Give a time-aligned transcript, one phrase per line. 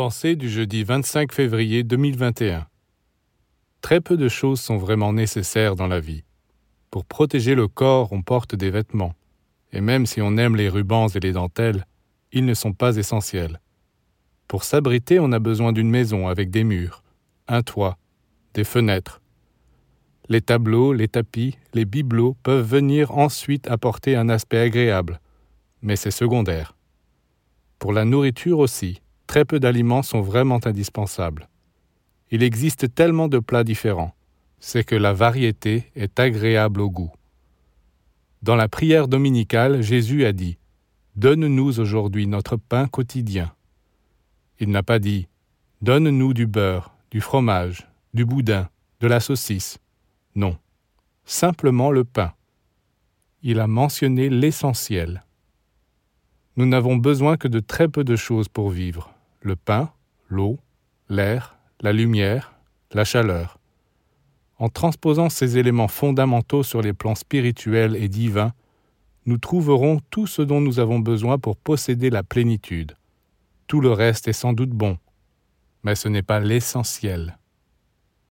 [0.00, 2.66] Pensée du jeudi 25 février 2021.
[3.82, 6.24] Très peu de choses sont vraiment nécessaires dans la vie.
[6.90, 9.14] Pour protéger le corps, on porte des vêtements.
[9.74, 11.84] Et même si on aime les rubans et les dentelles,
[12.32, 13.60] ils ne sont pas essentiels.
[14.48, 17.02] Pour s'abriter, on a besoin d'une maison avec des murs,
[17.46, 17.98] un toit,
[18.54, 19.20] des fenêtres.
[20.30, 25.20] Les tableaux, les tapis, les bibelots peuvent venir ensuite apporter un aspect agréable,
[25.82, 26.74] mais c'est secondaire.
[27.78, 31.48] Pour la nourriture aussi, très peu d'aliments sont vraiment indispensables.
[32.32, 34.12] Il existe tellement de plats différents,
[34.58, 37.12] c'est que la variété est agréable au goût.
[38.42, 40.58] Dans la prière dominicale, Jésus a dit
[41.14, 43.54] Donne-nous aujourd'hui notre pain quotidien.
[44.58, 45.28] Il n'a pas dit
[45.80, 49.78] Donne-nous du beurre, du fromage, du boudin, de la saucisse.
[50.34, 50.58] Non,
[51.24, 52.32] simplement le pain.
[53.42, 55.24] Il a mentionné l'essentiel.
[56.56, 59.90] Nous n'avons besoin que de très peu de choses pour vivre le pain,
[60.28, 60.58] l'eau,
[61.08, 62.54] l'air, la lumière,
[62.92, 63.58] la chaleur.
[64.58, 68.52] En transposant ces éléments fondamentaux sur les plans spirituels et divins,
[69.26, 72.96] nous trouverons tout ce dont nous avons besoin pour posséder la plénitude.
[73.66, 74.98] Tout le reste est sans doute bon,
[75.82, 77.38] mais ce n'est pas l'essentiel.